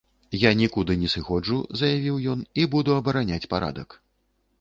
Я 0.43 0.51
нікуды 0.61 0.95
не 1.01 1.09
сыходжу, 1.15 1.57
заявіў 1.81 2.17
ён, 2.31 2.39
і 2.63 2.65
буду 2.77 2.95
абараняць 3.01 3.49
парадак. 3.53 3.89